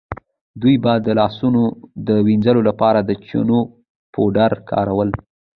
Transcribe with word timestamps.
دوی 0.61 0.75
به 0.83 0.93
د 1.05 1.07
لاسونو 1.19 1.63
د 2.07 2.09
وینځلو 2.27 2.61
لپاره 2.69 2.99
د 3.03 3.11
چنو 3.27 3.59
پاوډر 4.13 4.51
کارول. 4.69 5.09